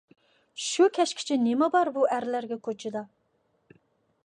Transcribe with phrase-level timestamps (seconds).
[0.67, 3.07] شۇ كەچكىچە نېمە بار ئۇ ئەرلەرگە كوچىدا؟